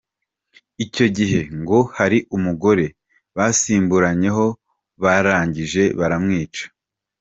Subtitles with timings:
[0.85, 2.85] Icyo gihe ngo hari umugore
[3.37, 4.45] basimburanyeho
[5.03, 6.63] barangije baramwica.